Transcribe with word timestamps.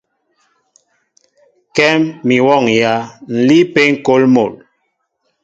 Kɛ́m 1.75 2.01
mi 2.27 2.35
wɔ́ŋyǎ, 2.47 2.93
ǹ 3.05 3.07
líí 3.45 3.63
ápé 3.67 3.81
ŋ̀kôl 3.93 4.23
mol. 4.33 4.53